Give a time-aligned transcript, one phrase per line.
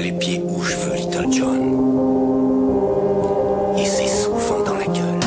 [0.00, 1.76] les pieds où je veux, Little John.
[3.78, 5.20] Et c'est souvent dans la gueule.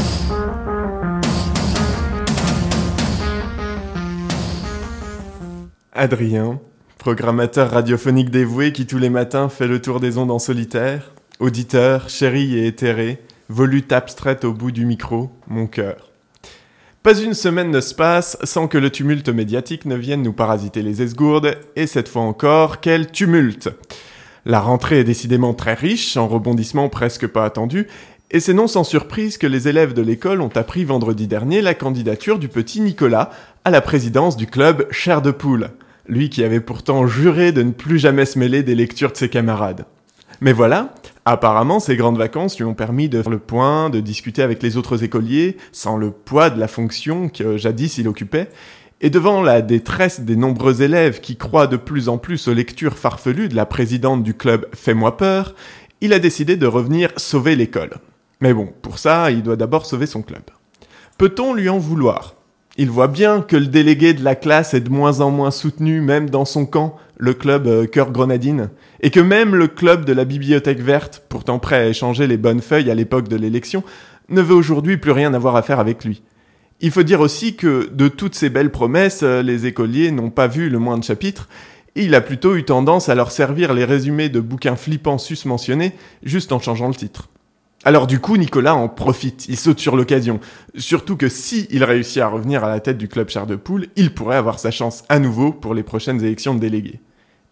[5.93, 6.59] Adrien,
[6.97, 12.09] programmateur radiophonique dévoué qui tous les matins fait le tour des ondes en solitaire, auditeur,
[12.09, 13.19] chéri et éthéré,
[13.49, 16.09] volute abstraite au bout du micro, mon cœur.
[17.03, 20.81] Pas une semaine ne se passe sans que le tumulte médiatique ne vienne nous parasiter
[20.81, 23.69] les esgourdes, et cette fois encore, quel tumulte?
[24.45, 27.87] La rentrée est décidément très riche, en rebondissements presque pas attendus,
[28.31, 31.75] et c'est non sans surprise que les élèves de l'école ont appris vendredi dernier la
[31.75, 33.29] candidature du petit Nicolas
[33.63, 35.69] à la présidence du club Cher de Poule,
[36.07, 39.29] lui qui avait pourtant juré de ne plus jamais se mêler des lectures de ses
[39.29, 39.85] camarades.
[40.41, 44.41] Mais voilà, apparemment ces grandes vacances lui ont permis de faire le point, de discuter
[44.41, 48.49] avec les autres écoliers, sans le poids de la fonction que jadis il occupait,
[49.03, 52.97] et devant la détresse des nombreux élèves qui croient de plus en plus aux lectures
[52.97, 55.55] farfelues de la présidente du club Fais-moi peur,
[55.99, 57.95] il a décidé de revenir sauver l'école.
[58.39, 60.43] Mais bon, pour ça, il doit d'abord sauver son club.
[61.17, 62.35] Peut-on lui en vouloir?
[62.77, 65.99] Il voit bien que le délégué de la classe est de moins en moins soutenu,
[65.99, 68.69] même dans son camp, le club euh, Cœur Grenadine,
[69.01, 72.61] et que même le club de la Bibliothèque Verte, pourtant prêt à échanger les bonnes
[72.61, 73.83] feuilles à l'époque de l'élection,
[74.29, 76.23] ne veut aujourd'hui plus rien avoir à faire avec lui.
[76.83, 80.47] Il faut dire aussi que de toutes ces belles promesses, euh, les écoliers n'ont pas
[80.47, 81.47] vu le moins de chapitres,
[81.95, 85.93] et il a plutôt eu tendance à leur servir les résumés de bouquins flippants susmentionnés,
[86.23, 87.29] juste en changeant le titre.
[87.85, 90.41] Alors du coup, Nicolas en profite, il saute sur l'occasion.
[90.75, 93.87] Surtout que si il réussit à revenir à la tête du club Char de Poule,
[93.95, 96.99] il pourrait avoir sa chance à nouveau pour les prochaines élections de délégués.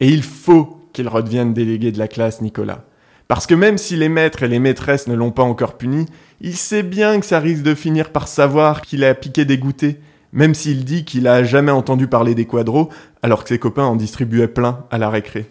[0.01, 2.83] Et il faut qu'il redevienne délégué de la classe, Nicolas.
[3.29, 6.05] Parce que même si les maîtres et les maîtresses ne l'ont pas encore puni,
[6.41, 9.95] il sait bien que ça risque de finir par savoir qu'il a piqué des goûters,
[10.33, 12.89] même s'il dit qu'il a jamais entendu parler des quadros,
[13.21, 15.49] alors que ses copains en distribuaient plein à la récré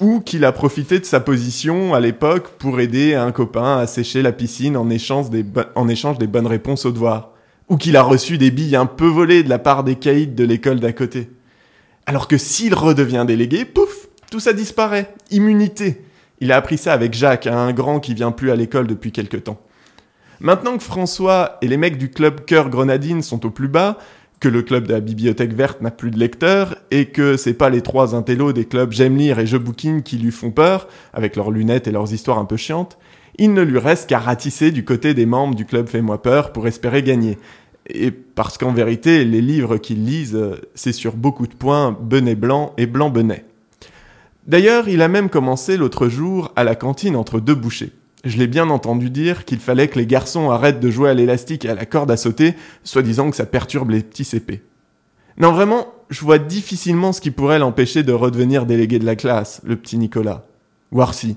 [0.00, 4.22] ou qu'il a profité de sa position à l'époque pour aider un copain à sécher
[4.22, 7.32] la piscine en échange des, bonnes réponses aux devoirs,
[7.68, 10.44] ou qu'il a reçu des billes un peu volées de la part des caïds de
[10.44, 11.30] l'école d'à côté.
[12.06, 16.04] Alors que s'il redevient délégué, pouf, tout ça disparaît, immunité.
[16.40, 19.36] Il a appris ça avec Jacques, un grand qui vient plus à l'école depuis quelque
[19.36, 19.60] temps.
[20.40, 23.98] Maintenant que François et les mecs du club Cœur Grenadine sont au plus bas,
[24.38, 27.70] que le club de la bibliothèque verte n'a plus de lecteurs et que c'est pas
[27.70, 31.34] les trois intellos des clubs J'aime lire et Je bouquine qui lui font peur, avec
[31.34, 32.98] leurs lunettes et leurs histoires un peu chiantes,
[33.36, 36.68] il ne lui reste qu'à ratisser du côté des membres du club Fais-moi peur pour
[36.68, 37.38] espérer gagner.
[37.88, 40.38] Et parce qu'en vérité, les livres qu'il lise,
[40.74, 43.44] c'est sur beaucoup de points Benet blanc et blanc benet.
[44.46, 47.92] D'ailleurs, il a même commencé l'autre jour à la cantine entre deux bouchées.
[48.24, 51.64] Je l'ai bien entendu dire qu'il fallait que les garçons arrêtent de jouer à l'élastique
[51.64, 54.62] et à la corde à sauter, soi-disant que ça perturbe les petits CP.
[55.38, 59.60] Non, vraiment, je vois difficilement ce qui pourrait l'empêcher de redevenir délégué de la classe,
[59.64, 60.46] le petit Nicolas.
[60.90, 61.36] Voir si.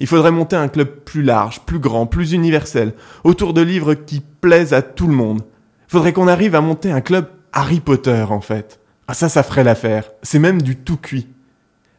[0.00, 2.94] Il faudrait monter un club plus large, plus grand, plus universel,
[3.24, 5.42] autour de livres qui plaisent à tout le monde.
[5.86, 8.80] Faudrait qu'on arrive à monter un club Harry Potter, en fait.
[9.06, 10.10] Ah, ça, ça ferait l'affaire.
[10.22, 11.28] C'est même du tout cuit.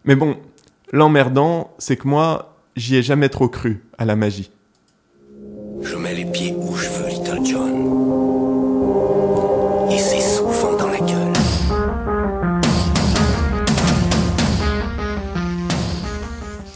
[0.05, 0.37] Mais bon,
[0.91, 4.51] l'emmerdant, c'est que moi, j'y ai jamais trop cru à la magie.